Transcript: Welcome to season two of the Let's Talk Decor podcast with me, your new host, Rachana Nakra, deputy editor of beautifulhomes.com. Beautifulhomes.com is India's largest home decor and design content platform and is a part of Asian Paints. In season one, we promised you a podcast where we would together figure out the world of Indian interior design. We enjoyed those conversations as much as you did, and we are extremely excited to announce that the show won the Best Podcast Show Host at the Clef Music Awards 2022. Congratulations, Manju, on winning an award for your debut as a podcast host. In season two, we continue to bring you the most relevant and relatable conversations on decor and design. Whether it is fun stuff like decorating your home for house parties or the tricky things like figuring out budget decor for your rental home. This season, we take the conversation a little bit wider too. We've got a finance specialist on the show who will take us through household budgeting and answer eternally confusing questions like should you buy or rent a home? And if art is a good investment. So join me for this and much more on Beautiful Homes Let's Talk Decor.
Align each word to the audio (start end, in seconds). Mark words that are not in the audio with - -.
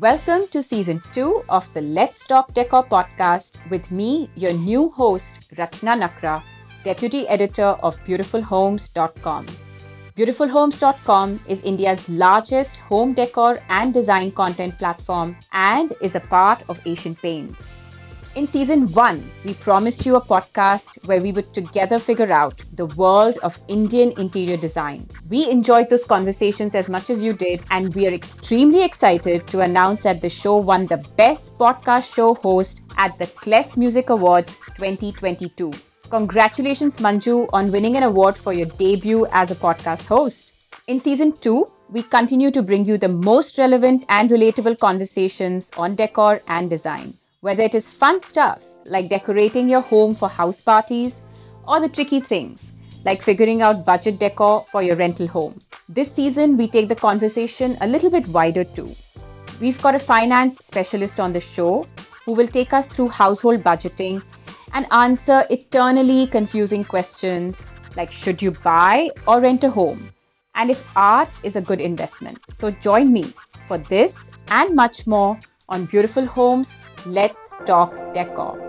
Welcome 0.00 0.48
to 0.50 0.60
season 0.60 1.00
two 1.12 1.44
of 1.48 1.72
the 1.72 1.80
Let's 1.80 2.26
Talk 2.26 2.52
Decor 2.52 2.82
podcast 2.86 3.60
with 3.70 3.92
me, 3.92 4.28
your 4.34 4.52
new 4.52 4.90
host, 4.90 5.54
Rachana 5.54 5.94
Nakra, 6.02 6.42
deputy 6.82 7.28
editor 7.28 7.78
of 7.80 7.96
beautifulhomes.com. 8.02 9.46
Beautifulhomes.com 10.16 11.38
is 11.46 11.62
India's 11.62 12.08
largest 12.08 12.78
home 12.78 13.12
decor 13.14 13.62
and 13.68 13.94
design 13.94 14.32
content 14.32 14.76
platform 14.78 15.36
and 15.52 15.92
is 16.02 16.16
a 16.16 16.20
part 16.20 16.68
of 16.68 16.80
Asian 16.84 17.14
Paints. 17.14 17.83
In 18.36 18.48
season 18.48 18.92
one, 18.92 19.22
we 19.44 19.54
promised 19.54 20.04
you 20.04 20.16
a 20.16 20.20
podcast 20.20 21.06
where 21.06 21.20
we 21.20 21.30
would 21.30 21.54
together 21.54 22.00
figure 22.00 22.32
out 22.32 22.60
the 22.74 22.86
world 22.86 23.38
of 23.44 23.60
Indian 23.68 24.12
interior 24.18 24.56
design. 24.56 25.06
We 25.30 25.48
enjoyed 25.48 25.88
those 25.88 26.04
conversations 26.04 26.74
as 26.74 26.90
much 26.90 27.10
as 27.10 27.22
you 27.22 27.32
did, 27.32 27.62
and 27.70 27.94
we 27.94 28.08
are 28.08 28.12
extremely 28.12 28.82
excited 28.82 29.46
to 29.46 29.60
announce 29.60 30.02
that 30.02 30.20
the 30.20 30.28
show 30.28 30.56
won 30.56 30.86
the 30.86 30.96
Best 31.16 31.56
Podcast 31.58 32.12
Show 32.12 32.34
Host 32.34 32.82
at 32.98 33.16
the 33.20 33.28
Clef 33.28 33.76
Music 33.76 34.10
Awards 34.10 34.56
2022. 34.78 35.70
Congratulations, 36.10 36.98
Manju, 36.98 37.48
on 37.52 37.70
winning 37.70 37.96
an 37.96 38.02
award 38.02 38.36
for 38.36 38.52
your 38.52 38.66
debut 38.66 39.26
as 39.30 39.52
a 39.52 39.54
podcast 39.54 40.06
host. 40.06 40.50
In 40.88 40.98
season 40.98 41.34
two, 41.34 41.70
we 41.88 42.02
continue 42.02 42.50
to 42.50 42.62
bring 42.62 42.84
you 42.84 42.98
the 42.98 43.08
most 43.08 43.58
relevant 43.58 44.04
and 44.08 44.28
relatable 44.28 44.80
conversations 44.80 45.70
on 45.76 45.94
decor 45.94 46.40
and 46.48 46.68
design. 46.68 47.14
Whether 47.44 47.64
it 47.64 47.74
is 47.74 47.90
fun 47.90 48.20
stuff 48.20 48.64
like 48.86 49.10
decorating 49.10 49.68
your 49.68 49.82
home 49.82 50.14
for 50.14 50.30
house 50.30 50.62
parties 50.62 51.20
or 51.68 51.78
the 51.78 51.90
tricky 51.90 52.18
things 52.18 52.72
like 53.04 53.20
figuring 53.20 53.60
out 53.60 53.84
budget 53.84 54.18
decor 54.18 54.64
for 54.72 54.82
your 54.82 54.96
rental 54.96 55.26
home. 55.26 55.60
This 55.86 56.10
season, 56.10 56.56
we 56.56 56.68
take 56.68 56.88
the 56.88 56.96
conversation 56.96 57.76
a 57.82 57.86
little 57.86 58.10
bit 58.10 58.26
wider 58.28 58.64
too. 58.64 58.88
We've 59.60 59.82
got 59.82 59.94
a 59.94 59.98
finance 59.98 60.56
specialist 60.62 61.20
on 61.20 61.32
the 61.32 61.40
show 61.40 61.86
who 62.24 62.32
will 62.32 62.48
take 62.48 62.72
us 62.72 62.88
through 62.88 63.10
household 63.10 63.62
budgeting 63.62 64.24
and 64.72 64.86
answer 64.90 65.44
eternally 65.50 66.26
confusing 66.28 66.82
questions 66.82 67.62
like 67.94 68.10
should 68.10 68.40
you 68.40 68.52
buy 68.52 69.10
or 69.26 69.42
rent 69.42 69.64
a 69.64 69.68
home? 69.68 70.10
And 70.54 70.70
if 70.70 70.96
art 70.96 71.38
is 71.42 71.56
a 71.56 71.60
good 71.60 71.82
investment. 71.82 72.38
So 72.48 72.70
join 72.70 73.12
me 73.12 73.24
for 73.68 73.76
this 73.76 74.30
and 74.48 74.74
much 74.74 75.06
more 75.06 75.38
on 75.68 75.86
Beautiful 75.86 76.26
Homes 76.26 76.76
Let's 77.06 77.50
Talk 77.66 78.14
Decor. 78.14 78.63